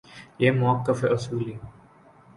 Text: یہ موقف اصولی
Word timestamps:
یہ 0.39 0.51
موقف 0.51 1.03
اصولی 1.11 1.57